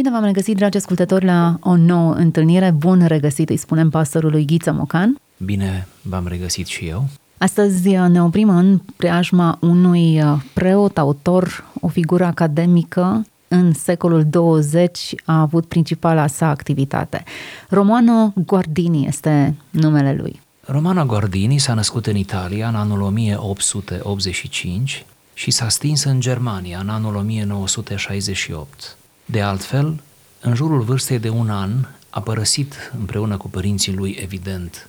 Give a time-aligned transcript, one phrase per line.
[0.00, 2.70] Bine v-am regăsit, dragi ascultători, la o nouă întâlnire.
[2.70, 5.20] Bun regăsit, îi spunem pastorului Ghiță Mocan.
[5.36, 7.08] Bine v-am regăsit și eu.
[7.38, 15.40] Astăzi ne oprim în preajma unui preot, autor, o figură academică în secolul 20 a
[15.40, 17.24] avut principala sa activitate.
[17.68, 20.40] Romano Guardini este numele lui.
[20.60, 26.88] Romano Guardini s-a născut în Italia în anul 1885 și s-a stins în Germania în
[26.88, 28.94] anul 1968.
[29.30, 30.00] De altfel,
[30.40, 31.70] în jurul vârstei de un an,
[32.10, 34.88] a părăsit împreună cu părinții lui, evident,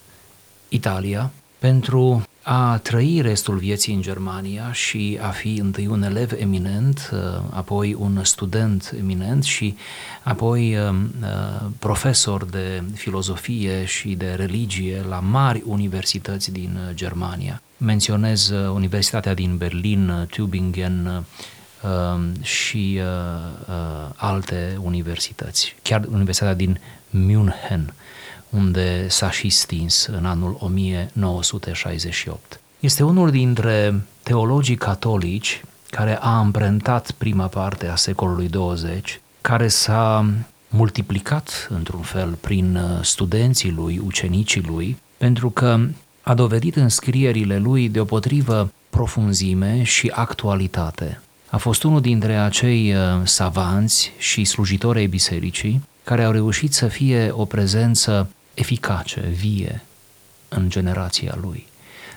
[0.70, 7.10] Italia, pentru a trăi restul vieții în Germania și a fi întâi un elev eminent,
[7.14, 7.20] uh,
[7.50, 9.76] apoi un student eminent și
[10.24, 17.62] apoi uh, uh, profesor de filozofie și de religie la mari universități din Germania.
[17.78, 21.24] Menționez Universitatea din Berlin, Tübingen,
[22.42, 23.02] și
[24.16, 26.80] alte universități, chiar Universitatea din
[27.10, 27.94] München,
[28.50, 32.60] unde s-a și stins în anul 1968.
[32.80, 40.26] Este unul dintre teologii catolici care a amprentat prima parte a secolului 20, care s-a
[40.68, 45.80] multiplicat într-un fel prin uh, studenții lui, ucenicii lui, pentru că
[46.22, 51.22] a dovedit în scrierile lui deopotrivă profunzime și actualitate.
[51.52, 56.88] A fost unul dintre acei uh, savanți și slujitori ai bisericii care au reușit să
[56.88, 59.84] fie o prezență eficace, vie
[60.50, 61.68] în generația lui.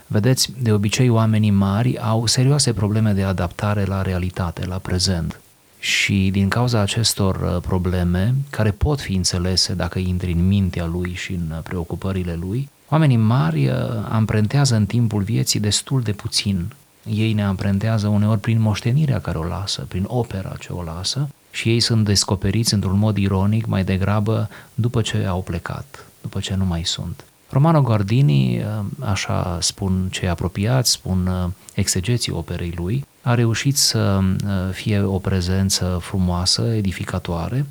[0.07, 5.41] Vedeți, de obicei oamenii mari au serioase probleme de adaptare la realitate, la prezent.
[5.79, 11.15] Și din cauza acestor uh, probleme, care pot fi înțelese dacă intri în mintea lui
[11.15, 13.75] și în uh, preocupările lui, oamenii mari uh,
[14.09, 16.73] amprentează în timpul vieții destul de puțin.
[17.11, 21.69] Ei ne amprentează uneori prin moștenirea care o lasă, prin opera ce o lasă, și
[21.69, 26.65] ei sunt descoperiți într-un mod ironic mai degrabă după ce au plecat, după ce nu
[26.65, 27.25] mai sunt.
[27.49, 28.65] Romano Guardini, uh,
[28.99, 35.19] așa spun cei apropiați, spun uh, exegeții operei lui, a reușit să uh, fie o
[35.19, 37.67] prezență frumoasă, edificatoare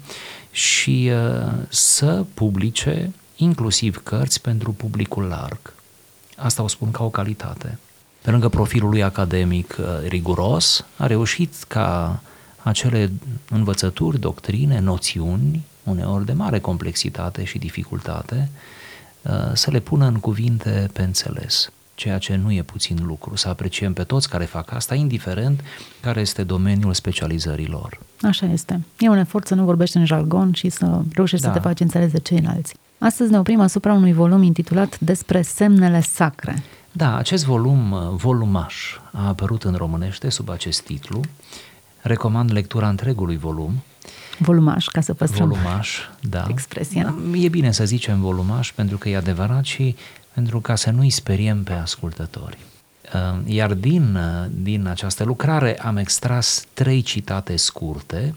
[0.52, 1.12] și
[1.70, 5.74] să publice inclusiv cărți pentru publicul larg.
[6.38, 7.80] Asta o spun ca o calitate.
[8.24, 12.20] Pe lângă profilul lui academic riguros, a reușit ca
[12.64, 13.12] acele
[13.50, 18.50] învățături, doctrine, noțiuni, uneori de mare complexitate și dificultate,
[19.22, 23.50] uh, să le pună în cuvinte pe înțeles, ceea ce nu e puțin lucru, să
[23.50, 25.62] apreciem pe toți care fac asta, indiferent
[26.02, 28.00] care este domeniul specializării lor.
[28.22, 28.82] Așa este.
[29.00, 31.52] E un efort să nu vorbești în jargon și să reușești da.
[31.52, 32.76] să te faci înțeles de ceilalți.
[32.98, 36.64] Astăzi ne oprim asupra unui volum intitulat Despre semnele sacre.
[36.96, 41.22] Da, acest volum, uh, volumaș, a apărut în românește sub acest titlu
[42.04, 43.84] Recomand lectura întregului volum.
[44.38, 46.46] Volumaș, ca să păstrăm volumaș, da.
[46.50, 47.16] expresia.
[47.34, 49.96] E bine să zicem volumaș pentru că e adevărat și
[50.34, 52.58] pentru ca să nu-i speriem pe ascultători.
[53.14, 58.36] Uh, iar din, uh, din această lucrare am extras trei citate scurte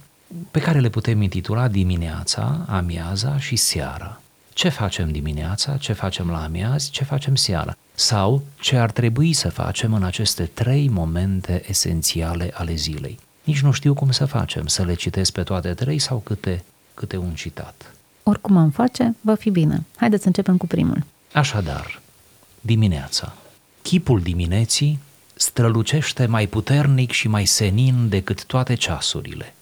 [0.50, 4.21] pe care le putem intitula dimineața, amiaza și seara.
[4.56, 7.77] Ce facem dimineața, ce facem la amiaz, ce facem seara?
[7.94, 13.19] Sau ce ar trebui să facem în aceste trei momente esențiale ale zilei?
[13.45, 16.65] Nici nu știu cum să facem, să le citesc pe toate trei sau câte,
[16.95, 17.95] câte un citat.
[18.22, 19.84] Oricum am face, va fi bine.
[19.97, 21.05] Haideți să începem cu primul.
[21.33, 22.00] Așadar,
[22.61, 23.34] dimineața.
[23.83, 24.99] Chipul dimineții
[25.34, 29.55] strălucește mai puternic și mai senin decât toate ceasurile.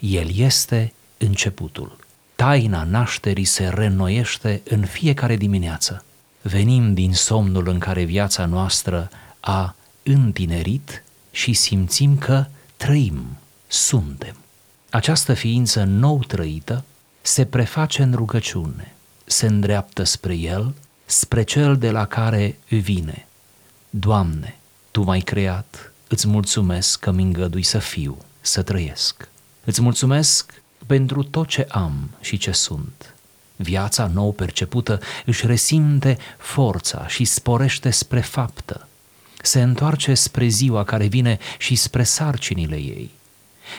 [0.00, 2.01] El este începutul.
[2.42, 6.04] Taina nașterii se reînnoiește în fiecare dimineață.
[6.40, 12.46] Venim din somnul în care viața noastră a întinerit și simțim că
[12.76, 13.36] trăim,
[13.66, 14.36] suntem.
[14.90, 16.84] Această ființă nou trăită
[17.20, 18.94] se preface în rugăciune,
[19.24, 20.74] se îndreaptă spre El,
[21.04, 23.26] spre Cel de la care vine.
[23.90, 24.58] Doamne,
[24.90, 29.28] Tu m-ai creat, îți mulțumesc că mi îngădui să fiu, să trăiesc.
[29.64, 33.14] Îți mulțumesc pentru tot ce am și ce sunt.
[33.56, 38.86] Viața nou percepută își resimte forța și sporește spre faptă
[39.42, 43.10] se întoarce spre ziua care vine și spre sarcinile ei.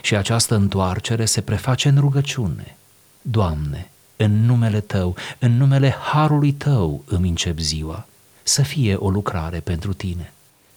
[0.01, 2.75] Și această întoarcere se preface în rugăciune.
[3.21, 8.07] Doamne, în numele Tău, în numele Harului Tău îmi încep ziua,
[8.43, 10.33] să fie o lucrare pentru Tine.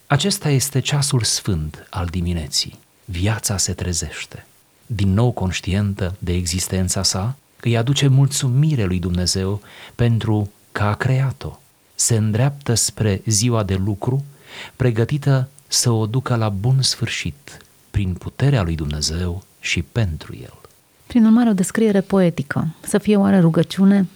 [0.06, 2.78] Acesta este ceasul sfânt al dimineții.
[3.04, 4.46] Viața se trezește,
[4.86, 9.60] din nou conștientă de existența sa, că îi aduce mulțumire lui Dumnezeu
[9.94, 11.58] pentru că a creat-o.
[11.94, 14.24] Se îndreaptă spre ziua de lucru,
[14.76, 17.58] pregătită să o ducă la bun sfârșit,
[17.90, 20.54] prin puterea lui Dumnezeu și pentru el.
[21.06, 22.68] Prin urmare, o descriere poetică.
[22.80, 24.08] Să fie oare rugăciune?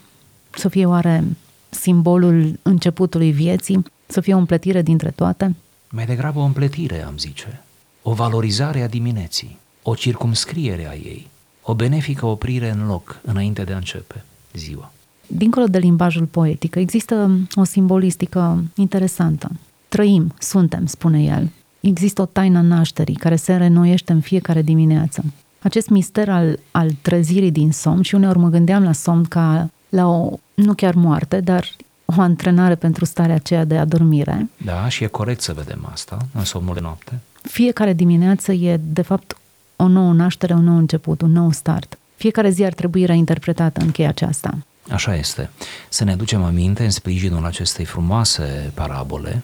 [0.51, 1.25] Să fie oare
[1.69, 3.85] simbolul începutului vieții?
[4.07, 5.57] Să fie o împletire dintre toate?
[5.89, 7.63] Mai degrabă o împletire, am zice.
[8.03, 11.29] O valorizare a dimineții, o circumscriere a ei,
[11.63, 14.93] o benefică oprire în loc înainte de a începe ziua.
[15.27, 19.51] Dincolo de limbajul poetic, există o simbolistică interesantă.
[19.89, 21.51] Trăim, suntem, spune el.
[21.81, 25.25] Există o taină nașterii care se renoiește în fiecare dimineață.
[25.63, 30.07] Acest mister al, al trezirii din somn și uneori mă gândeam la somn ca la
[30.07, 31.69] o, nu chiar moarte, dar
[32.05, 34.51] o antrenare pentru starea aceea de adormire.
[34.65, 37.19] Da, și e corect să vedem asta în somnul de noapte.
[37.43, 39.37] Fiecare dimineață e, de fapt,
[39.81, 41.99] o nouă naștere, un nou început, un nou start.
[42.17, 44.59] Fiecare zi ar trebui reinterpretată în cheia aceasta.
[44.91, 45.51] Așa este.
[45.89, 49.43] Să ne aducem aminte în sprijinul acestei frumoase parabole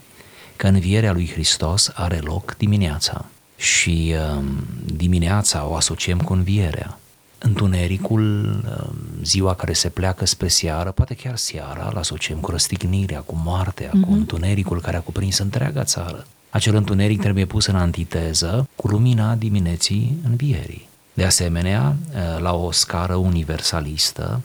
[0.57, 3.25] că învierea lui Hristos are loc dimineața
[3.57, 4.43] și uh,
[4.85, 6.99] dimineața o asociem cu învierea.
[7.39, 8.89] Întunericul, uh,
[9.23, 13.89] ziua care se pleacă spre seară, poate chiar seara, îl asociem cu răstignirea, cu moartea,
[13.89, 14.01] mm-hmm.
[14.01, 14.13] cu mhm.
[14.13, 16.27] întunericul care a cuprins întreaga țară.
[16.57, 20.89] Acel întuneric trebuie pus în antiteză cu lumina dimineții învierii.
[21.15, 24.43] De asemenea, uh, la o scară universalistă,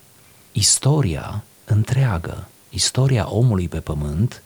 [0.51, 4.41] istoria întreagă, istoria omului pe pământ,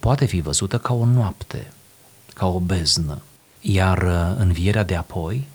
[0.00, 1.72] poate fi văzută ca o noapte,
[2.34, 3.22] ca o beznă,
[3.60, 5.46] iar uh, învierea de apoi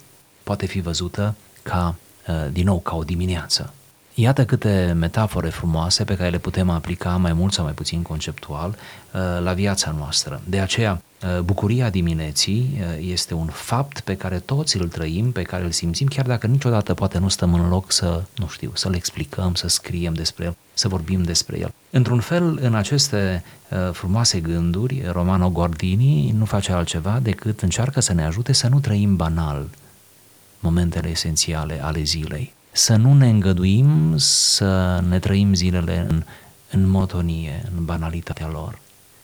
[0.43, 1.95] poate fi văzută ca,
[2.27, 3.73] uh, din nou, ca o dimineață.
[4.13, 8.69] Iată câte metafore frumoase pe care le putem aplica mai mult sau mai puțin conceptual
[8.69, 10.41] uh, la viața noastră.
[10.45, 11.01] De aceea,
[11.43, 16.25] bucuria dimineții este un fapt pe care toți îl trăim, pe care îl simțim, chiar
[16.25, 20.13] dacă niciodată poate nu stăm în loc să, nu știu, să le explicăm, să scriem
[20.13, 21.73] despre el, să vorbim despre el.
[21.89, 28.13] Într-un fel, în aceste uh, frumoase gânduri, Romano Gordini nu face altceva decât încearcă să
[28.13, 29.67] ne ajute să nu trăim banal
[30.59, 32.53] momentele esențiale ale zilei.
[32.71, 36.23] Să nu ne îngăduim să ne trăim zilele în,
[36.71, 38.79] în motonie, în banalitatea lor,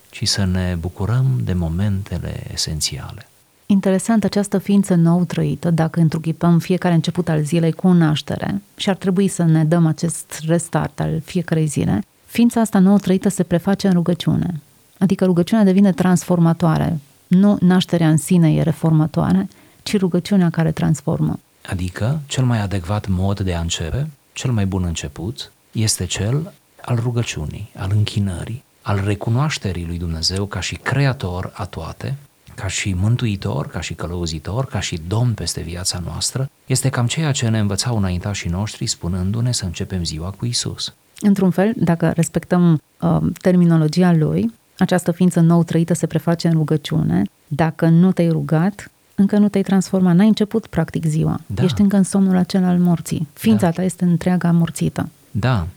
[0.10, 3.28] ci să ne bucurăm de momentele esențiale.
[3.66, 8.90] Interesant această ființă nou trăită, dacă întruchipăm fiecare început al zilei cu o naștere și
[8.90, 13.44] ar trebui să ne dăm acest restart al fiecarei zile, ființa asta nou trăită se
[13.44, 14.62] preface în rugăciune.
[14.98, 17.00] Adică rugăciunea devine transformatoare.
[17.28, 19.48] Nu nașterea în sine e reformatoare,
[19.84, 21.40] ci rugăciunea care transformă.
[21.70, 26.96] Adică, cel mai adecvat mod de a începe, cel mai bun început, este cel al
[26.96, 32.16] rugăciunii, al închinării, al recunoașterii lui Dumnezeu ca și creator a toate,
[32.56, 37.32] ca și mântuitor, ca și călăuzitor, ca și domn peste viața noastră, este cam ceea
[37.32, 40.94] ce ne învățau înaintașii noștri spunându-ne să începem ziua cu Isus.
[41.22, 47.24] Într-un fel, dacă respectăm uh, terminologia lui, această ființă nou trăită se preface în rugăciune.
[47.48, 51.40] Dacă nu te-ai rugat, încă nu te-ai transformat, n-ai început practic ziua.
[51.46, 51.64] Da.
[51.64, 53.28] Ești încă în somnul acela al morții.
[53.34, 53.72] Ființa da.
[53.72, 55.10] ta este întreaga morțită.
[55.32, 55.68] Da,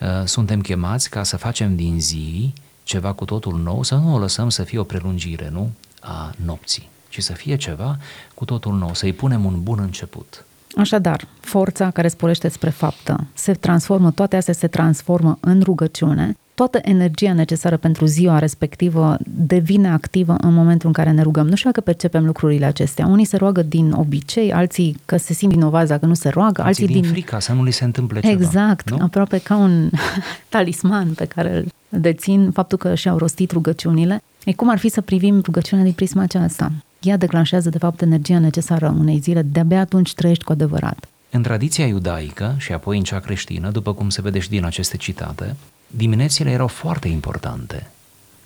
[0.00, 4.18] uh, suntem chemați ca să facem din zi ceva cu totul nou, să nu o
[4.18, 5.70] lăsăm să fie o prelungire, nu?
[6.00, 7.98] a nopții, ci să fie ceva
[8.34, 10.44] cu totul nou, să-i punem un bun început.
[10.76, 16.78] Așadar, forța care sporește spre faptă se transformă, toate astea se transformă în rugăciune, toată
[16.82, 21.48] energia necesară pentru ziua respectivă devine activă în momentul în care ne rugăm.
[21.48, 23.06] Nu știu dacă percepem lucrurile acestea.
[23.06, 26.82] Unii se roagă din obicei, alții că se simt vinovați dacă nu se roagă, alții,
[26.82, 28.32] alții din, din frica să nu li se întâmple ceva.
[28.32, 28.96] Exact, nu?
[29.00, 29.90] aproape ca un
[30.48, 31.66] talisman pe care îl
[32.00, 34.22] dețin faptul că și-au rostit rugăciunile.
[34.44, 36.72] E cum ar fi să privim rugăciunea din prisma aceasta?
[37.00, 41.08] Ea declanșează, de fapt, energia necesară unei zile, de-abia atunci trăiești cu adevărat.
[41.30, 44.96] În tradiția iudaică și apoi în cea creștină, după cum se vede și din aceste
[44.96, 47.90] citate, diminețile erau foarte importante.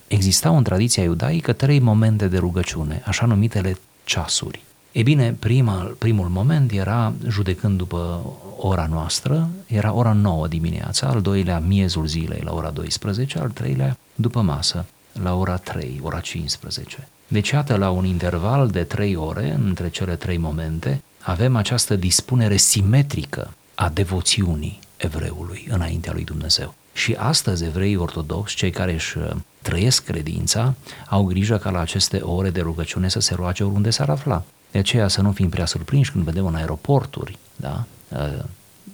[0.07, 4.63] Existau în tradiția iudaică trei momente de rugăciune, așa numitele ceasuri.
[4.91, 11.21] E bine, prima, primul moment era, judecând după ora noastră, era ora 9 dimineața, al
[11.21, 17.07] doilea miezul zilei la ora 12, al treilea după masă la ora 3, ora 15.
[17.27, 22.57] Deci, iată, la un interval de 3 ore, între cele trei momente, avem această dispunere
[22.57, 26.73] simetrică a devoțiunii evreului înaintea lui Dumnezeu.
[26.93, 30.73] Și astăzi evreii ortodoxi, cei care își uh, trăiesc credința,
[31.09, 34.43] au grijă ca la aceste ore de rugăciune să se roage oriunde s-ar afla.
[34.71, 37.83] De aceea să nu fim prea surprinși când vedem în aeroporturi, da?
[38.09, 38.43] Uh,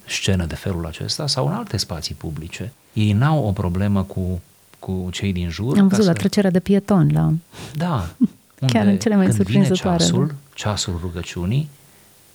[0.07, 2.73] scenă de felul acesta sau în alte spații publice.
[2.93, 4.41] Ei n-au o problemă cu,
[4.81, 5.77] cu cei din jur.
[5.77, 7.31] Am ca văzut la să- trecerea de pieton, la...
[7.75, 8.07] Da.
[8.73, 11.69] Chiar în cele mai când vine surprinzătoare, ceasul, ceasul rugăciunii,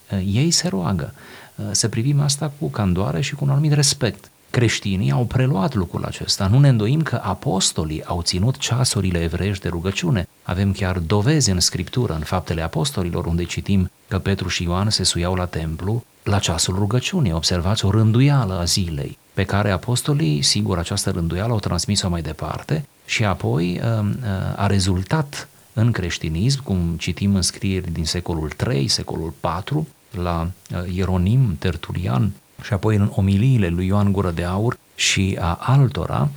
[0.08, 1.12] eh, ei se roagă.
[1.56, 4.30] Eh, Să privim asta cu candoare și cu un anumit respect.
[4.50, 6.46] Creștinii au preluat lucrul acesta.
[6.46, 10.28] Nu ne îndoim că apostolii au ținut ceasurile evreiești de rugăciune.
[10.42, 15.02] Avem chiar dovezi în Scriptură, în faptele apostolilor, unde citim că Petru și Ioan se
[15.02, 17.32] suiau la templu la ceasul rugăciunii.
[17.32, 22.86] Observați o rânduială a zilei pe care apostolii, sigur, această rânduială au transmis-o mai departe
[23.04, 28.88] și apoi eh, eh, a rezultat în creștinism, cum citim în scrieri din secolul III,
[28.88, 29.34] secolul
[29.70, 32.32] IV, la uh, Ieronim, Tertulian
[32.62, 36.30] și apoi în omiliile lui Ioan Gură de Aur și a altora, um,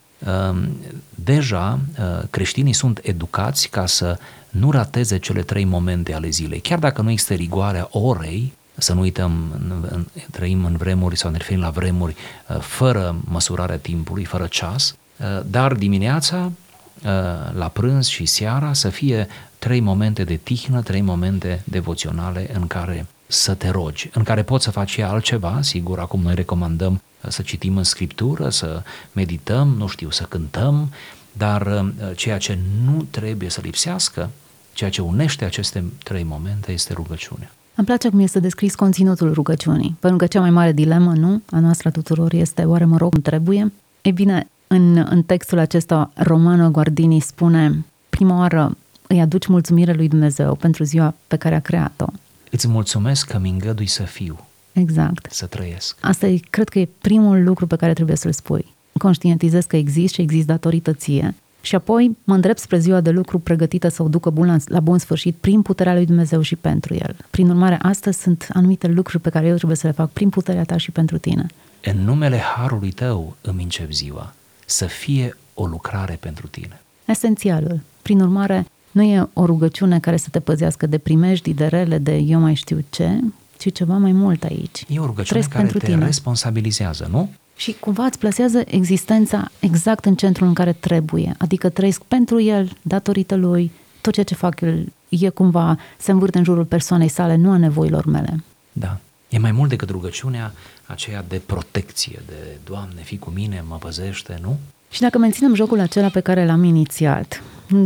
[1.15, 4.17] deja uh, creștinii sunt educați ca să
[4.49, 6.59] nu rateze cele trei momente ale zilei.
[6.59, 11.31] Chiar dacă nu există rigoarea orei, să nu uităm, în- în- trăim în vremuri sau
[11.31, 12.15] ne referim la vremuri
[12.47, 17.11] uh, fără măsurarea timpului, fără ceas, uh, dar dimineața uh,
[17.53, 19.27] la prânz și seara să fie
[19.59, 24.63] trei momente de tihnă, trei momente devoționale în care să te rogi, în care poți
[24.63, 29.67] să faci și altceva, sigur, acum noi recomandăm uh, să citim în scriptură, să medităm,
[29.77, 30.91] nu știu, să cântăm,
[31.31, 34.29] dar uh, ceea ce nu trebuie să lipsească,
[34.73, 37.51] ceea ce unește aceste trei momente este rugăciunea.
[37.75, 41.59] Îmi place cum este descris conținutul rugăciunii, pentru că cea mai mare dilemă, nu, a
[41.59, 43.71] noastră a tuturor este oare mă rog cum trebuie?
[44.01, 50.07] Ei bine, în, în textul acesta, Romano Guardini spune, prima oară îi aduci mulțumire lui
[50.07, 52.05] Dumnezeu pentru ziua pe care a creat-o.
[52.51, 55.27] Îți mulțumesc că mi îngădui să fiu, Exact.
[55.31, 55.97] să trăiesc.
[56.01, 58.65] Asta e, cred că e primul lucru pe care trebuie să-l spui.
[58.97, 61.35] Conștientizez că exist și exist datorită ție.
[61.61, 64.79] Și apoi mă îndrept spre ziua de lucru pregătită să o ducă bun la, la
[64.79, 67.15] bun sfârșit prin puterea lui Dumnezeu și pentru el.
[67.29, 70.63] Prin urmare, astăzi sunt anumite lucruri pe care eu trebuie să le fac prin puterea
[70.63, 71.45] ta și pentru tine.
[71.83, 74.33] În numele Harului tău îmi încep ziua,
[74.65, 76.81] să fie o lucrare pentru tine.
[77.05, 77.79] Esențialul.
[78.01, 82.15] Prin urmare, nu e o rugăciune care să te păzească de primejdii, de rele, de
[82.15, 83.19] eu mai știu ce,
[83.59, 84.85] ci ceva mai mult aici.
[84.87, 86.05] E o rugăciune Trăiesc care pentru te tine.
[86.05, 87.29] responsabilizează, nu?
[87.55, 91.35] Și cumva îți plasează existența exact în centrul în care trebuie.
[91.37, 96.37] Adică trăiesc pentru el, datorită lui, tot ceea ce fac el e cumva, se învârte
[96.37, 98.43] în jurul persoanei sale, nu a nevoilor mele.
[98.71, 98.97] Da.
[99.29, 100.53] E mai mult decât rugăciunea
[100.85, 104.59] aceea de protecție, de Doamne, fii cu mine, mă păzește, nu?
[104.89, 107.43] Și dacă menținem jocul acela pe care l-am inițiat,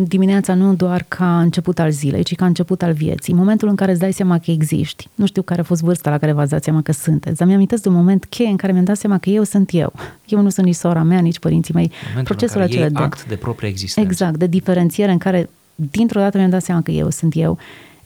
[0.07, 3.91] dimineața nu doar ca început al zilei, ci ca început al vieții, momentul în care
[3.91, 5.07] îți dai seama că existi.
[5.15, 7.57] Nu știu care a fost vârsta la care v-ați dat seama că sunteți, dar mi-am
[7.57, 9.93] amintesc de un moment cheie în care mi-am dat seama că eu sunt eu.
[10.25, 11.91] Eu nu sunt nici sora mea, nici părinții mei.
[12.07, 13.03] Momentul Procesul în care acela iei de...
[13.03, 14.09] act de proprie existență.
[14.09, 17.57] Exact, de diferențiere în care dintr-o dată mi-am dat seama că eu sunt eu.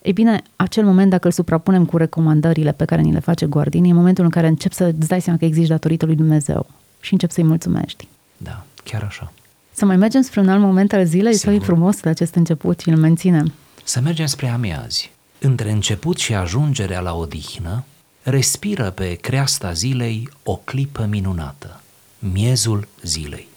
[0.01, 3.89] Ei bine, acel moment, dacă îl suprapunem cu recomandările pe care ni le face Guardini,
[3.89, 6.65] e momentul în care încep să îți dai seama că existi datorită lui Dumnezeu
[6.99, 8.07] și încep să-i mulțumești.
[8.37, 9.31] Da, chiar așa.
[9.71, 11.67] Să mai mergem spre un alt moment al zilei sau e Sigur.
[11.67, 13.53] frumos de acest început și îl menținem?
[13.83, 15.11] Să mergem spre amiazi.
[15.39, 17.83] Între început și ajungerea la odihnă,
[18.23, 21.81] respiră pe creasta zilei o clipă minunată,
[22.19, 23.47] miezul zilei.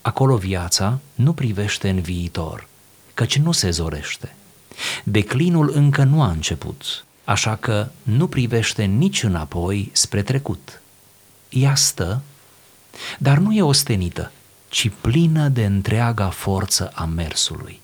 [0.00, 2.68] Acolo viața nu privește în viitor,
[3.14, 4.34] căci nu se zorește.
[5.04, 10.80] Declinul încă nu a început, așa că nu privește nici înapoi spre trecut.
[11.48, 12.20] Ea stă,
[13.18, 14.32] dar nu e ostenită,
[14.70, 17.80] ci plină de întreaga forță a mersului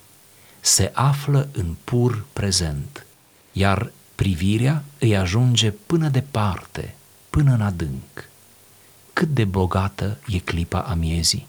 [0.61, 3.07] se află în pur prezent,
[3.52, 6.95] iar privirea îi ajunge până departe,
[7.31, 8.28] până în adânc.
[9.12, 11.47] Cât de bogată e clipa amiezii.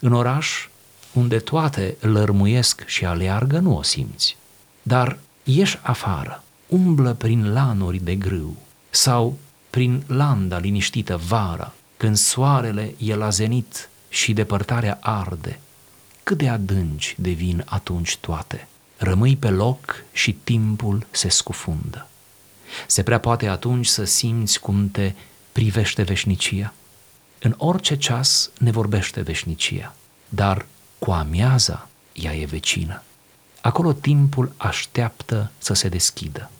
[0.00, 0.68] În oraș,
[1.12, 4.36] unde toate lărmuiesc și aleargă, nu o simți.
[4.82, 8.56] Dar ieși afară, umblă prin lanuri de grâu
[8.90, 9.38] sau
[9.70, 15.60] prin landa liniștită vara, când soarele e la zenit și depărtarea arde,
[16.22, 18.68] cât de adânci devin atunci toate.
[18.96, 22.08] Rămâi pe loc și timpul se scufundă.
[22.86, 25.12] Se prea poate atunci să simți cum te
[25.52, 26.74] privește veșnicia.
[27.38, 29.94] În orice ceas ne vorbește veșnicia,
[30.28, 30.66] dar
[30.98, 33.02] cu amiaza ea e vecină.
[33.60, 36.50] Acolo timpul așteaptă să se deschidă.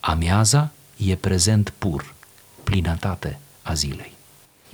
[0.00, 2.14] Amiaza e prezent pur,
[2.62, 4.13] plinătate a zilei.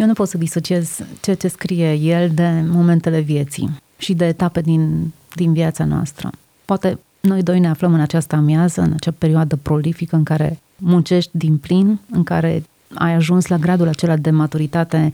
[0.00, 4.60] Eu nu pot să disociez ceea ce scrie el de momentele vieții și de etape
[4.60, 6.30] din, din viața noastră.
[6.64, 11.30] Poate noi doi ne aflăm în această amiază, în acea perioadă prolifică în care muncești
[11.32, 12.62] din plin, în care
[12.94, 15.12] ai ajuns la gradul acela de maturitate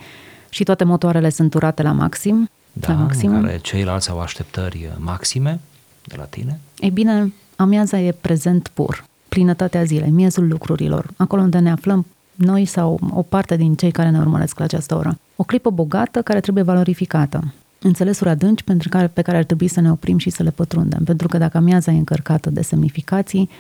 [0.49, 3.37] și toate motoarele sunt urate la maxim, Da, la maximum.
[3.37, 5.61] în care ceilalți au așteptări maxime
[6.05, 6.59] de la tine.
[6.79, 12.65] Ei bine, amiaza e prezent pur, plinătatea zilei, miezul lucrurilor, acolo unde ne aflăm noi
[12.65, 15.19] sau o parte din cei care ne urmăresc la această oră.
[15.37, 17.55] O clipă bogată care trebuie valorificată.
[17.79, 21.05] Înțelesuri adânci pentru care, pe care ar trebui să ne oprim și să le pătrundem.
[21.05, 23.51] Pentru că dacă amiaza e încărcată de semnificații,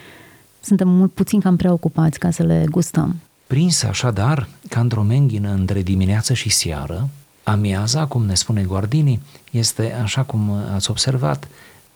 [0.60, 3.16] suntem mult puțin cam preocupați ca să le gustăm.
[3.46, 7.08] Prins așadar ca într-o menghină între dimineață și seară,
[7.42, 11.48] amiaza, cum ne spune Guardini, este, așa cum ați observat,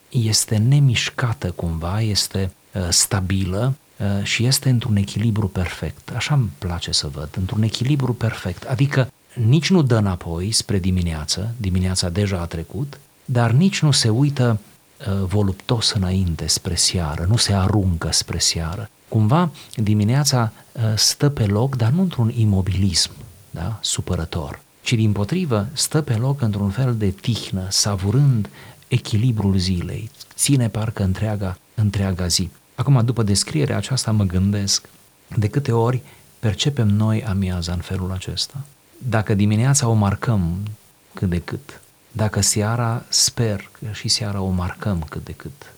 [0.09, 3.90] este nemișcată cumva, este uh, stabilă uh,
[4.23, 6.11] și este într-un echilibru perfect.
[6.17, 8.65] Așa îmi place să văd, într-un echilibru perfect.
[8.65, 14.09] Adică nici nu dă înapoi spre dimineață, dimineața deja a trecut, dar nici nu se
[14.09, 14.59] uită
[14.99, 18.91] uh, voluptos înainte spre seară, nu se aruncă spre seară.
[19.09, 23.11] Cumva dimineața uh, stă pe loc, dar nu într-un imobilism
[23.51, 23.79] da?
[23.81, 28.49] supărător, ci din potrivă stă pe loc într-un fel de tihnă, savurând
[28.89, 32.51] echilibrul zilei, ține parcă întreaga, întreaga zi.
[32.81, 34.89] Acum, după descrierea aceasta, mă gândesc
[35.37, 36.03] de câte ori
[36.39, 38.55] percepem noi amiaza în felul acesta.
[38.99, 40.59] Dacă dimineața o marcăm
[41.15, 41.81] cât de cât,
[42.13, 45.73] dacă seara, sper că și seara o marcăm cât de cât.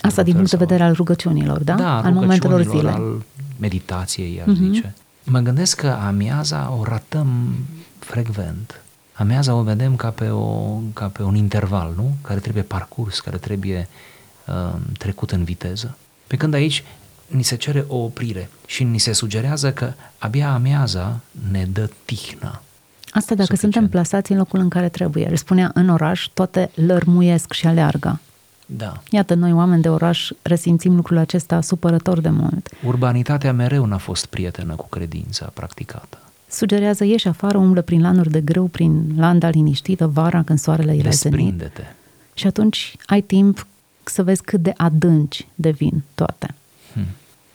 [0.00, 1.74] Asta din punct de vedere al rugăciunilor, da?
[1.74, 2.92] Da, al momentelor zilei.
[2.92, 3.22] al
[3.58, 4.54] meditației, aș Mhm.
[4.56, 4.72] uh-huh.
[4.72, 4.94] zice.
[5.24, 7.54] Mă gândesc că amiaza o ratăm
[7.98, 8.80] frecvent.
[9.12, 12.16] Amiaza o vedem ca pe, o, ca pe un interval, nu?
[12.22, 13.88] Care trebuie parcurs, care trebuie
[14.46, 15.96] uh, trecut în viteză.
[16.30, 16.84] Pe când aici
[17.26, 21.20] ni se cere o oprire și ni se sugerează că abia amiaza
[21.50, 22.60] ne dă tihnă.
[23.10, 23.58] Asta dacă Suficient.
[23.58, 25.26] suntem plasați în locul în care trebuie.
[25.30, 28.20] El spunea, în oraș toate lărmuiesc și aleargă.
[28.66, 29.02] Da.
[29.10, 32.68] Iată, noi oameni de oraș resimțim lucrul acesta supărător de mult.
[32.86, 36.18] Urbanitatea mereu n-a fost prietenă cu credința practicată.
[36.48, 41.02] Sugerează, ieși afară, umblă prin lanuri de grâu, prin landa liniștită, vara, când soarele e
[41.02, 41.36] la zenit.
[41.36, 41.82] Desprinde-te.
[42.34, 43.66] Și atunci ai timp
[44.04, 46.54] să vezi cât de adânci devin toate.
[46.92, 47.06] Hmm.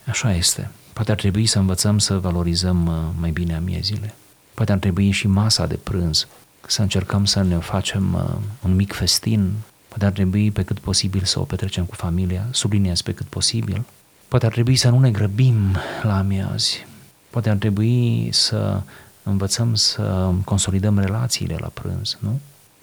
[0.06, 0.70] Așa este.
[0.94, 4.14] Poate ar trebui să învățăm să valorizăm uh, mai bine amiezile.
[4.54, 6.28] Poate ar trebui și masa de prânz,
[6.68, 9.52] să încercăm să ne facem uh, un mic festin.
[9.88, 13.84] Poate ar trebui pe cât posibil să o petrecem cu familia, subliniez pe cât posibil.
[14.28, 16.86] Poate ar trebui să nu ne grăbim la amiazi.
[17.30, 18.82] Poate ar trebui să
[19.24, 22.40] învățăm să consolidăm relațiile la prânz, nu?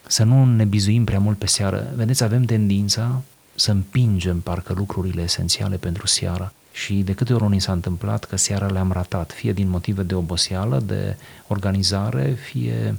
[0.06, 1.92] Să nu ne bizuim prea mult pe seară.
[1.94, 3.22] Vedeți, avem tendința
[3.54, 8.36] să împingem parcă lucrurile esențiale pentru seara și de câte ori ni s-a întâmplat că
[8.36, 12.98] seara le-am ratat, fie din motive de oboseală, de organizare, fie,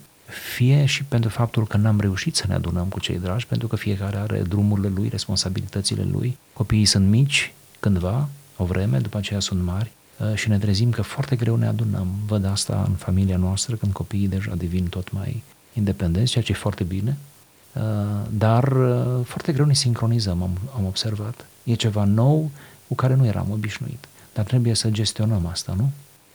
[0.53, 3.75] fie și pentru faptul că n-am reușit să ne adunăm cu cei dragi, pentru că
[3.75, 6.37] fiecare are drumurile lui, responsabilitățile lui.
[6.53, 11.01] Copiii sunt mici cândva, o vreme, după aceea sunt mari uh, și ne trezim că
[11.01, 12.07] foarte greu ne adunăm.
[12.25, 16.55] Văd asta în familia noastră când copiii deja devin tot mai independenți, ceea ce e
[16.55, 17.32] foarte bine, Uh,
[18.29, 21.45] dar uh, foarte greu ne sincronizăm, am, am observat.
[21.63, 22.49] E ceva nou
[22.87, 24.07] cu care nu eram obișnuit.
[24.33, 25.89] Dar trebuie să gestionăm asta, nu?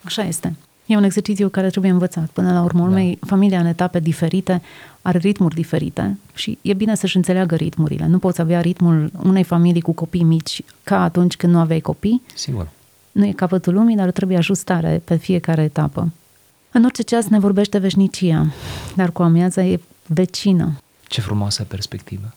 [0.05, 0.57] Așa este.
[0.87, 2.29] E un exercițiu care trebuie învățat.
[2.29, 3.27] Până la urmă, urmei, da.
[3.27, 4.63] familia în etape diferite
[5.03, 8.07] are ritmuri diferite și e bine să-și înțeleagă ritmurile.
[8.07, 12.23] Nu poți avea ritmul unei familii cu copii mici ca atunci când nu aveai copii.
[12.35, 12.69] Sigur.
[13.13, 16.11] Nu e capătul lumii, dar trebuie ajustare pe fiecare etapă.
[16.73, 18.47] În orice ceas ne vorbește veșnicia,
[18.97, 20.73] dar cu amiaza e vecină.
[21.09, 22.35] Ce frumoasă perspectivă.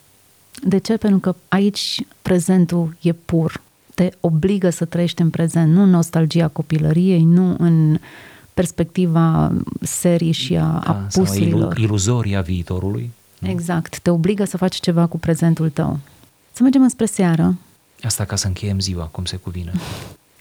[0.63, 0.97] De ce?
[0.97, 3.61] Pentru că aici prezentul e pur.
[3.95, 7.99] Te obligă să trăiești în prezent, nu în nostalgia copilăriei, nu în
[8.53, 11.71] perspectiva serii și a Da, sau apusilor.
[11.77, 13.11] ilu- iluzoria viitorului.
[13.39, 13.49] nu?
[13.49, 13.99] Exact.
[13.99, 15.99] Te obligă să faci ceva cu prezentul tău.
[16.51, 17.55] Să mergem înspre seară.
[18.03, 19.71] Asta ca să încheiem ziua, cum se cuvine.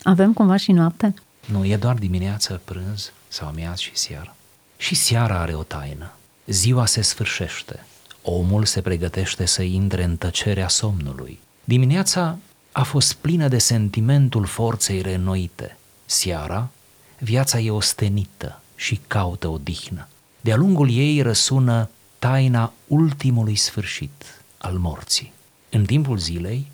[0.02, 1.14] Avem cumva și noapte?
[1.46, 4.34] Nu, e doar dimineață, prânz sau amiaz și seară.
[4.76, 6.12] Și seara are o taină.
[6.46, 7.84] Ziua se sfârșește.
[8.22, 11.38] Omul se pregătește să intre în tăcerea somnului.
[11.64, 12.38] Dimineața
[12.72, 15.76] a fost plină de sentimentul forței reînnoite.
[16.06, 16.70] Seara,
[17.18, 20.08] viața e ostenită și caută odihnă.
[20.40, 25.32] De-a lungul ei răsună taina ultimului sfârșit al morții.
[25.70, 26.70] În timpul zilei,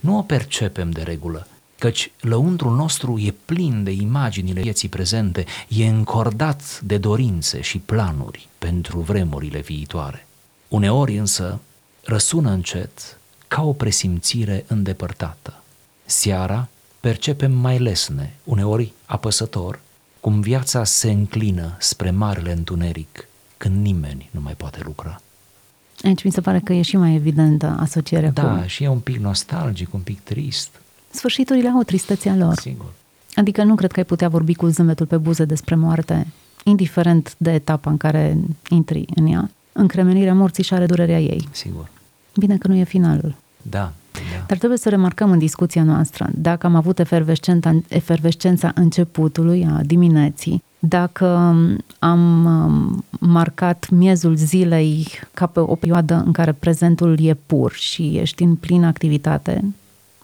[0.00, 1.46] nu o percepem de regulă,
[1.78, 8.48] căci lăuntrul nostru e plin de imaginile vieții prezente, e încordat de dorințe și planuri
[8.58, 10.23] pentru vremurile viitoare.
[10.74, 11.60] Uneori însă
[12.04, 15.62] răsună încet ca o presimțire îndepărtată.
[16.04, 16.68] Seara
[17.00, 19.80] percepem mai lesne, uneori apăsător,
[20.20, 25.20] cum viața se înclină spre marele întuneric, când nimeni nu mai poate lucra.
[26.02, 29.00] Aici mi se pare că e și mai evidentă asocierea Da, cu și e un
[29.00, 32.58] pic nostalgic, un pic trist, sfârșiturile au tristețea lor.
[32.58, 32.92] sigur.
[33.34, 36.26] Adică nu cred că ai putea vorbi cu zâmbetul pe buze despre moarte,
[36.64, 38.36] indiferent de etapa în care
[38.68, 39.50] intri în ea.
[39.76, 41.48] Încremenirea morții și are durerea ei.
[41.50, 41.88] Sigur.
[42.36, 43.34] Bine că nu e finalul.
[43.62, 44.44] Da, da.
[44.46, 50.62] Dar trebuie să remarcăm în discuția noastră, dacă am avut efervescența, efervescența începutului, a dimineții,
[50.78, 51.26] dacă
[51.98, 58.16] am um, marcat miezul zilei ca pe o perioadă în care prezentul e pur și
[58.16, 59.64] ești în plină activitate,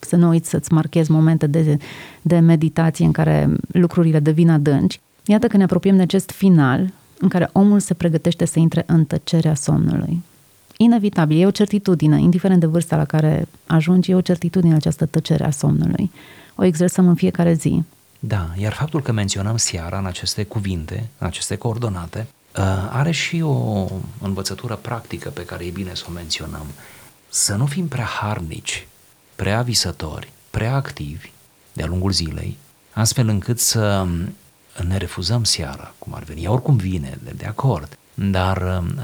[0.00, 1.76] să nu uiți să-ți marchezi momente de,
[2.22, 7.28] de meditație în care lucrurile devin adânci, iată că ne apropiem de acest final în
[7.28, 10.22] care omul se pregătește să intre în tăcerea somnului.
[10.76, 15.44] Inevitabil, e o certitudine, indiferent de vârsta la care ajungi, e o certitudine această tăcere
[15.44, 16.10] a somnului.
[16.54, 17.82] O exersăm în fiecare zi.
[18.18, 23.40] Da, iar faptul că menționăm seara în aceste cuvinte, în aceste coordonate, uh, are și
[23.40, 23.86] o
[24.22, 26.66] învățătură practică pe care e bine să o menționăm.
[27.28, 28.86] Să nu fim prea harnici,
[29.36, 31.30] prea visători, prea activi
[31.72, 32.56] de-a lungul zilei,
[32.92, 34.06] astfel încât să
[34.82, 36.46] ne refuzăm seara, cum ar veni.
[36.46, 39.02] Oricum vine, de, de acord, dar uh,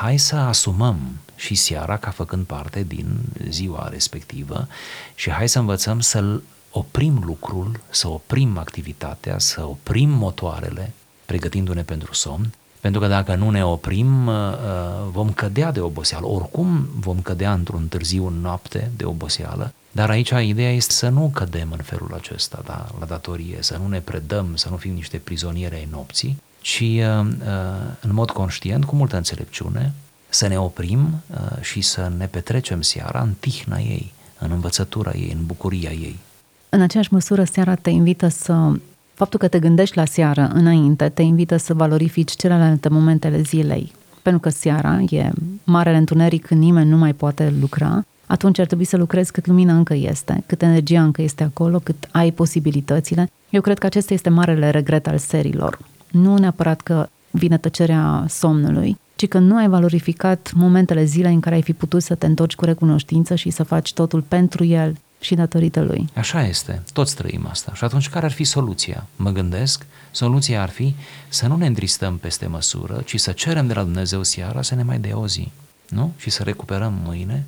[0.00, 0.98] hai să asumăm
[1.36, 3.06] și seara ca făcând parte din
[3.48, 4.68] ziua respectivă
[5.14, 10.92] și hai să învățăm să-l oprim lucrul, să oprim activitatea, să oprim motoarele,
[11.26, 16.26] pregătindu-ne pentru somn, pentru că dacă nu ne oprim, uh, uh, vom cădea de oboseală.
[16.26, 21.30] Oricum vom cădea într-un târziu în noapte de oboseală, dar aici ideea este să nu
[21.34, 25.16] cădem în felul acesta, da, la datorie, să nu ne predăm, să nu fim niște
[25.16, 27.26] prizonieri ai nopții, ci uh,
[28.00, 29.92] în mod conștient, cu multă înțelepciune,
[30.28, 31.22] să ne oprim
[31.60, 36.18] și să ne petrecem seara în tihna ei, în învățătura ei, în bucuria ei.
[36.68, 38.72] În aceeași măsură, seara te invită să...
[39.14, 43.92] Faptul că te gândești la seară înainte te invită să valorifici celelalte momentele zilei.
[44.22, 45.30] Pentru că seara e
[45.64, 49.76] marele întuneric când nimeni nu mai poate lucra, atunci ar trebui să lucrezi cât lumina
[49.76, 53.30] încă este, cât energia încă este acolo, cât ai posibilitățile.
[53.50, 55.78] Eu cred că acesta este marele regret al serilor.
[56.10, 61.54] Nu neapărat că vine tăcerea somnului, ci că nu ai valorificat momentele zilei în care
[61.54, 65.34] ai fi putut să te întorci cu recunoștință și să faci totul pentru el, și
[65.34, 66.08] datorită lui.
[66.14, 67.72] Așa este, toți trăim asta.
[67.74, 69.06] Și atunci care ar fi soluția?
[69.16, 70.94] Mă gândesc, soluția ar fi
[71.28, 74.82] să nu ne îndristăm peste măsură, ci să cerem de la Dumnezeu seara să ne
[74.82, 75.50] mai dea o zi,
[75.88, 76.12] nu?
[76.16, 77.44] Și să recuperăm mâine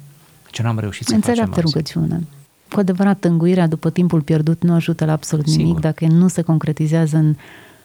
[0.55, 2.27] ce n-am reușit să Înțeleaptă facem rugăciune.
[2.71, 5.65] Cu adevărat, tânguirea după timpul pierdut nu ajută la absolut Sigur.
[5.65, 7.35] nimic dacă nu se concretizează în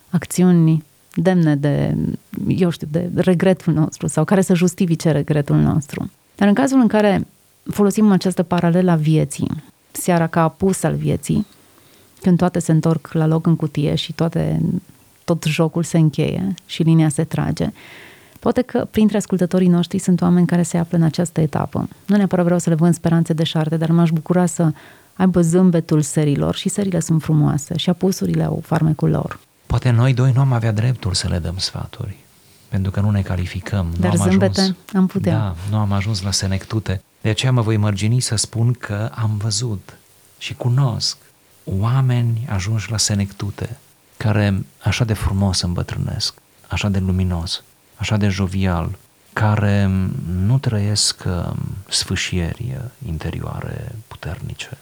[0.10, 1.96] acțiuni demne de,
[2.48, 6.12] eu știu, de regretul nostru sau care să justifice regretul nostru.
[6.36, 7.28] Dar în cazul în care
[7.64, 9.50] folosim această paralelă a vieții,
[9.92, 11.46] seara ca apus al vieții,
[12.22, 14.62] când toate se întorc la loc în cutie și toate,
[15.24, 17.72] tot jocul se încheie și linia se trage.
[18.40, 21.88] Poate că printre ascultătorii noștri sunt oameni care se află în această etapă.
[22.06, 24.72] Nu neapărat vreau să le vând speranțe de șarte, dar m-aș bucura să
[25.16, 29.40] aibă zâmbetul serilor și serile sunt frumoase și apusurile au farmecul lor.
[29.66, 32.18] Poate noi doi nu am avea dreptul să le dăm sfaturi,
[32.68, 33.88] pentru că nu ne calificăm.
[34.00, 35.38] Dar nu am zâmbete ajuns, am putea.
[35.38, 37.02] Da, nu am ajuns la senectute.
[37.22, 39.98] De aceea mă voi mărgini să spun că am văzut
[40.38, 41.18] și cunosc
[41.64, 43.78] oameni ajunși la senectute,
[44.18, 46.34] care așa de frumos îmbătrânesc,
[46.68, 47.64] așa de luminos,
[48.00, 48.98] așa de jovial,
[49.34, 49.90] care
[50.28, 51.58] nu trăiesc um,
[51.90, 54.78] sfâșieri interioare puternice.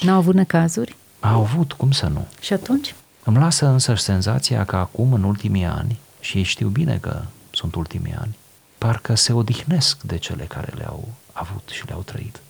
[0.00, 0.96] N-au avut necazuri?
[1.20, 2.26] Au avut, cum să nu?
[2.40, 2.94] Și atunci?
[3.24, 7.74] Îmi lasă însă senzația că acum, în ultimii ani, și ei știu bine că sunt
[7.74, 8.36] ultimii ani,
[8.78, 12.40] parcă se odihnesc de cele care le-au avut și le-au trăit.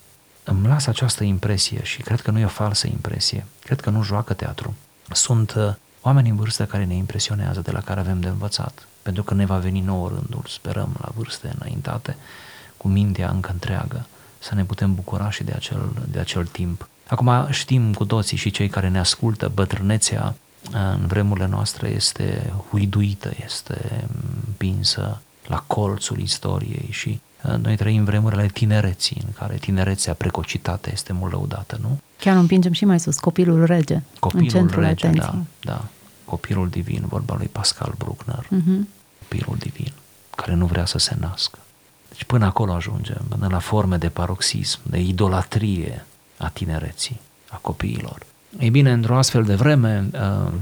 [0.44, 3.46] Îmi lasă această impresie și cred că nu e o falsă impresie.
[3.64, 4.74] Cred că nu joacă teatru.
[5.12, 8.86] Sunt uh, oameni în vârstă care ne impresionează, de la care avem de învățat.
[9.02, 12.16] Pentru că ne va veni nou rândul, sperăm, la vârste înaintate,
[12.76, 14.06] cu mintea încă întreagă,
[14.38, 16.88] să ne putem bucura și de acel, de acel timp.
[17.08, 20.34] Acum știm cu toții și cei care ne ascultă, bătrânețea
[20.74, 24.08] uh, în vremurile noastre este huiduită, este
[24.46, 31.32] împinsă la colțul istoriei și noi trăim vremurile tinereții, în care tinerețea, precocitatea este mult
[31.32, 31.98] lăudată, nu?
[32.18, 35.46] Chiar împingem și mai sus, copilul rege, copilul în centrul rege, atenției.
[35.60, 35.84] Da, da,
[36.24, 38.86] copilul divin, vorba lui Pascal Bruckner, uh-huh.
[39.18, 39.92] copilul divin,
[40.36, 41.58] care nu vrea să se nască.
[42.08, 48.26] Deci până acolo ajungem, până la forme de paroxism, de idolatrie a tinereții, a copiilor.
[48.58, 50.52] Ei bine, într-o astfel de vreme, uh,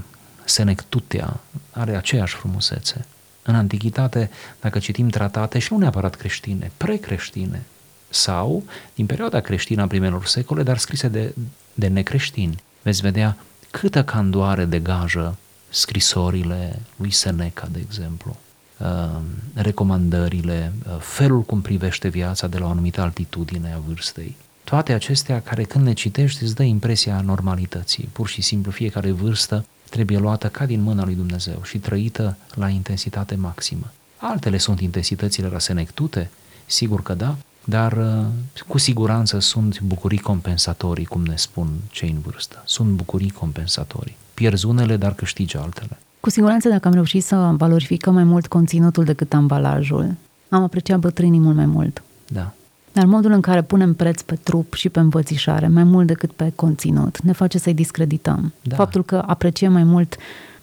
[0.45, 3.07] senectutea are aceeași frumusețe,
[3.49, 4.31] în antichitate,
[4.61, 7.63] dacă citim tratate, și nu neapărat creștine, precreștine,
[8.09, 11.35] sau din perioada creștină a primelor secole, dar scrise de,
[11.75, 13.37] de necreștini, veți vedea
[13.71, 15.37] câtă candoare degajă
[15.69, 18.37] scrisorile lui Seneca, de exemplu,
[18.79, 19.21] uh,
[19.55, 24.37] recomandările, uh, felul cum privește viața de la o anumită altitudine a vârstei.
[24.65, 28.09] Toate acestea care când le citești îți dă impresia normalității.
[28.13, 32.69] Pur și simplu fiecare vârstă trebuie luată ca din mâna lui Dumnezeu și trăită la
[32.69, 33.93] intensitate maximă.
[34.17, 36.31] Altele sunt intensitățile la senectute,
[36.67, 38.25] sigur că da, dar uh,
[38.67, 42.63] cu siguranță sunt bucurii compensatorii, cum ne spun cei în vârstă.
[42.67, 44.17] Sunt bucurii compensatorii.
[44.35, 45.99] Pierzi unele, dar câștigi altele.
[46.21, 50.15] Cu siguranță dacă am reușit să valorificăm mai mult conținutul decât ambalajul,
[50.49, 52.03] am apreciat bătrânii mult mai mult.
[52.27, 52.53] Da.
[52.93, 56.53] Dar modul în care punem preț pe trup și pe învățișare, mai mult decât pe
[56.55, 58.53] conținut, ne face să-i discredităm.
[58.63, 58.77] Da.
[58.77, 60.17] Faptul că apreciem mai mult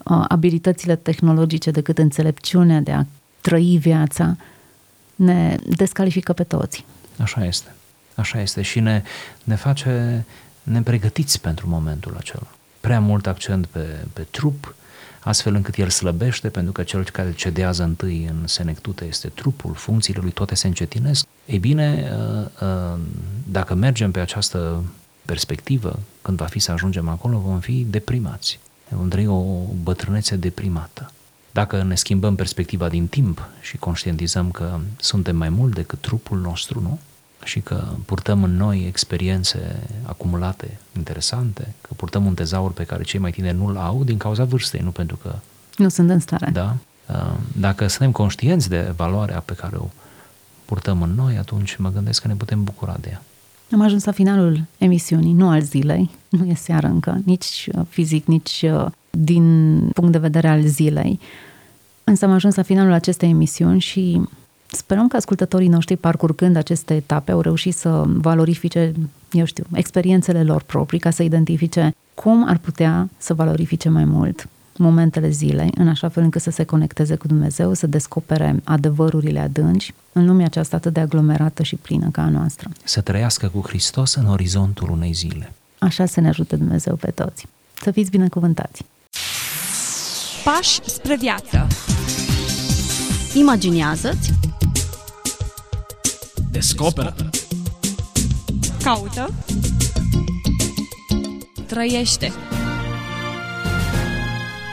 [0.04, 3.04] uh, abilitățile tehnologice decât înțelepciunea de a
[3.42, 4.36] trăi viața,
[5.16, 6.86] ne descalifică pe toți.
[7.18, 7.76] Așa este.
[8.16, 9.04] Așa este și ne,
[9.44, 10.26] ne face
[10.64, 12.48] nepregătiți pentru momentul acela.
[12.80, 14.76] Prea mult accent pe, pe trup,
[15.26, 20.20] astfel încât el slăbește, pentru că cel care cedează întâi în senectute este trupul, funcțiile
[20.22, 21.26] lui toate se încetinesc.
[21.46, 23.00] Ei bine, uh, uh,
[23.48, 24.84] dacă mergem pe această
[25.26, 28.60] perspectivă, când va fi să ajungem acolo, vom fi deprimați.
[28.90, 29.44] Vom trăi o
[29.84, 31.12] bătrânețe deprimată.
[31.52, 36.82] Dacă ne schimbăm perspectiva din timp și conștientizăm că suntem mai mult decât trupul nostru,
[36.82, 37.00] nu?
[37.44, 43.20] Și că purtăm în noi experiențe acumulate, interesante, că purtăm un tezaur pe care cei
[43.20, 45.36] mai tineri nu-l au din cauza vârstei, nu pentru că...
[45.78, 46.50] Nu sunt în stare.
[46.54, 46.76] Da?
[47.58, 49.88] Dacă suntem conștienți de valoarea pe care o
[50.66, 53.22] purtăm în noi, atunci mă gândesc că ne putem bucura de ea.
[53.72, 58.26] Am ajuns la finalul emisiunii, nu al zilei, nu e seară încă, nici uh, fizic,
[58.26, 61.20] nici uh, din punct de vedere al zilei.
[62.04, 64.22] Însă am ajuns la finalul acestei emisiuni și
[64.68, 68.94] sperăm că ascultătorii noștri, parcurgând aceste etape, au reușit să valorifice,
[69.32, 74.48] eu știu, experiențele lor proprii, ca să identifice cum ar putea să valorifice mai mult
[74.78, 79.94] momentele zilei, în așa fel încât să se conecteze cu Dumnezeu, să descopere adevărurile adânci
[80.12, 82.70] în lumea aceasta atât de aglomerată și plină ca a noastră.
[82.84, 85.54] Să trăiască cu Hristos în orizontul unei zile.
[85.80, 87.48] Așa să ne ajute Dumnezeu pe toți.
[87.82, 88.86] Să fiți binecuvântați!
[90.44, 91.68] Pași spre viață
[93.36, 94.34] Imaginează-ți.
[96.52, 97.16] Descoperă.
[98.84, 99.34] Caută.
[101.66, 102.34] Trăiește.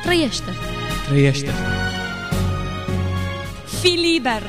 [0.02, 0.50] Trăiește.
[1.06, 1.50] Trăiește.
[3.80, 4.42] Fii liber.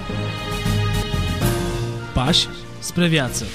[2.13, 2.47] Pași
[2.79, 3.45] spre viață